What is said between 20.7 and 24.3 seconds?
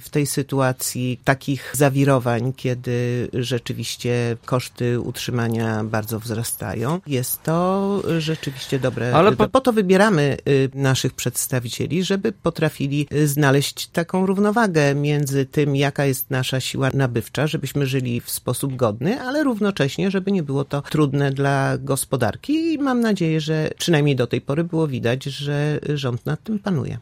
trudne dla gospodarki i mam nadzieję, że przynajmniej do